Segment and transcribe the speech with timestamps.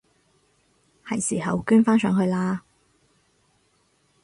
[1.05, 2.61] 係時候捐返上去喇！